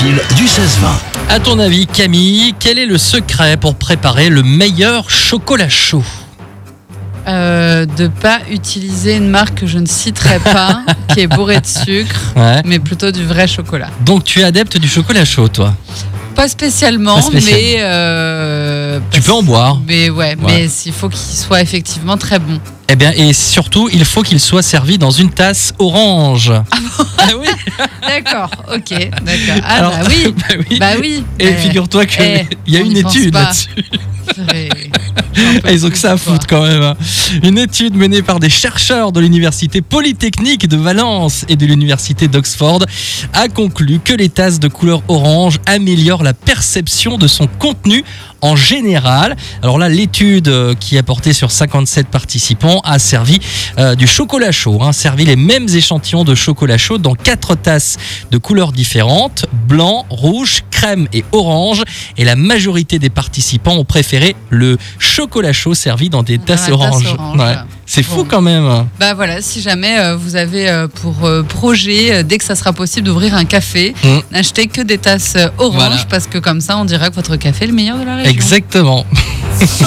utile 0.00 0.20
du 0.36 0.44
16-20. 0.44 0.58
À 1.28 1.40
ton 1.40 1.58
avis, 1.58 1.86
Camille, 1.86 2.54
quel 2.58 2.78
est 2.78 2.86
le 2.86 2.98
secret 2.98 3.56
pour 3.56 3.74
préparer 3.74 4.28
le 4.28 4.42
meilleur 4.42 5.10
chocolat 5.10 5.68
chaud? 5.68 6.04
Euh, 7.26 7.84
de 7.84 8.06
pas 8.08 8.38
utiliser 8.50 9.16
une 9.16 9.28
marque 9.28 9.56
que 9.60 9.66
je 9.66 9.78
ne 9.78 9.86
citerai 9.86 10.38
pas, 10.40 10.82
qui 11.12 11.20
est 11.20 11.26
bourrée 11.26 11.60
de 11.60 11.66
sucre, 11.66 12.32
Ouais. 12.36 12.62
mais 12.64 12.78
plutôt 12.78 13.10
du 13.10 13.24
vrai 13.24 13.46
chocolat. 13.46 13.90
Donc 14.04 14.24
tu 14.24 14.40
es 14.40 14.44
adepte 14.44 14.78
du 14.78 14.88
chocolat 14.88 15.24
chaud, 15.24 15.48
toi? 15.48 15.74
Pas 16.34 16.48
spécialement, 16.48 17.16
Pas 17.16 17.22
spécialement. 17.22 17.60
mais 17.62 17.76
euh, 17.80 19.00
Tu 19.10 19.20
peux 19.20 19.32
en 19.32 19.42
boire. 19.42 19.80
Mais 19.86 20.08
ouais, 20.10 20.36
Ouais. 20.36 20.36
mais 20.46 20.68
il 20.86 20.92
faut 20.92 21.08
qu'il 21.08 21.36
soit 21.36 21.60
effectivement 21.60 22.16
très 22.16 22.38
bon. 22.38 22.60
Eh 22.90 22.96
bien, 22.96 23.12
et 23.12 23.34
surtout, 23.34 23.90
il 23.92 24.04
faut 24.06 24.22
qu'il 24.22 24.40
soit 24.40 24.62
servi 24.62 24.96
dans 24.96 25.10
une 25.10 25.30
tasse 25.30 25.74
orange. 25.78 26.52
Ah, 27.18 27.24
oui 27.38 27.48
D'accord, 28.00 28.50
ok, 28.74 29.10
d'accord. 29.22 29.62
Ah 29.62 29.74
Alors, 29.74 29.92
bah 29.98 30.06
oui, 30.08 30.34
bah 30.48 30.54
oui. 30.70 30.78
bah 30.78 30.92
oui. 30.98 31.24
Et 31.38 31.44
mais- 31.44 31.56
figure-toi 31.58 32.06
qu'il 32.06 32.22
eh, 32.22 32.46
y 32.66 32.76
a 32.78 32.80
une 32.80 32.96
étude 32.96 33.34
là-dessus. 33.34 33.68
Ah, 35.64 35.72
Ils 35.72 35.86
ont 35.86 35.90
que 35.90 35.98
ça 35.98 36.12
à 36.12 36.16
foutre 36.16 36.46
quand 36.46 36.62
même. 36.62 36.82
hein. 36.82 36.96
Une 37.42 37.58
étude 37.58 37.94
menée 37.94 38.22
par 38.22 38.40
des 38.40 38.50
chercheurs 38.50 39.12
de 39.12 39.20
l'université 39.20 39.80
polytechnique 39.82 40.68
de 40.68 40.76
Valence 40.76 41.44
et 41.48 41.56
de 41.56 41.64
l'université 41.66 42.28
d'Oxford 42.28 42.80
a 43.34 43.48
conclu 43.48 44.00
que 44.02 44.12
les 44.14 44.28
tasses 44.28 44.58
de 44.58 44.68
couleur 44.68 45.02
orange 45.08 45.58
améliorent 45.66 46.22
la 46.22 46.34
perception 46.34 47.18
de 47.18 47.28
son 47.28 47.46
contenu 47.46 48.04
en 48.40 48.54
général. 48.56 49.36
Alors 49.62 49.78
là, 49.78 49.88
l'étude 49.88 50.48
euh, 50.48 50.74
qui 50.74 50.96
a 50.96 51.02
porté 51.02 51.32
sur 51.32 51.50
57 51.50 52.06
participants 52.06 52.80
a 52.84 52.98
servi 53.00 53.40
euh, 53.78 53.94
du 53.96 54.06
chocolat 54.06 54.52
chaud, 54.52 54.78
hein, 54.82 54.92
servi 54.92 55.24
les 55.24 55.34
mêmes 55.36 55.68
échantillons 55.68 56.22
de 56.24 56.34
chocolat 56.36 56.78
chaud 56.78 56.98
dans 56.98 57.14
quatre 57.14 57.56
tasses 57.56 57.96
de 58.30 58.38
couleurs 58.38 58.70
différentes, 58.72 59.46
blanc, 59.68 60.06
rouge, 60.08 60.62
crème 60.78 61.08
et 61.12 61.24
orange. 61.32 61.82
Et 62.16 62.24
la 62.24 62.36
majorité 62.36 62.98
des 62.98 63.10
participants 63.10 63.74
ont 63.76 63.84
préféré 63.84 64.36
le 64.50 64.76
chocolat 64.98 65.52
chaud 65.52 65.74
servi 65.74 66.08
dans 66.10 66.22
des 66.22 66.38
tasses 66.38 66.62
tasse 66.62 66.70
orange. 66.70 67.16
Ouais. 67.36 67.54
C'est 67.86 68.02
fou 68.02 68.16
Bon. 68.16 68.24
quand 68.28 68.40
même. 68.42 68.86
Bah 69.00 69.14
voilà, 69.14 69.40
si 69.40 69.62
jamais 69.62 69.98
euh, 69.98 70.14
vous 70.16 70.36
avez 70.36 70.68
euh, 70.68 70.88
pour 70.88 71.24
euh, 71.24 71.42
projet, 71.42 72.22
dès 72.22 72.36
que 72.38 72.44
ça 72.44 72.54
sera 72.54 72.72
possible 72.72 73.06
d'ouvrir 73.06 73.34
un 73.34 73.44
café, 73.44 73.94
Mm. 74.04 74.18
n'achetez 74.32 74.66
que 74.66 74.80
des 74.82 74.98
tasses 74.98 75.36
oranges 75.58 75.74
Voilà. 75.74 75.96
parce 76.10 76.26
que 76.26 76.38
comme 76.38 76.60
ça 76.60 76.76
on 76.78 76.84
dira 76.84 77.08
que 77.10 77.14
votre 77.14 77.36
café 77.36 77.64
est 77.64 77.68
le 77.68 77.72
meilleur 77.74 77.98
de 77.98 78.04
la 78.04 78.16
région. 78.16 78.30
Exactement. 78.30 79.04